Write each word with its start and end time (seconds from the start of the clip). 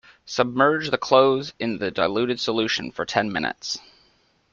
Submerge 0.25 0.89
the 0.89 0.97
clothes 0.97 1.53
in 1.59 1.77
the 1.77 1.91
diluted 1.91 2.39
solution 2.39 2.91
for 2.91 3.05
ten 3.05 3.31
minutes. 3.31 3.77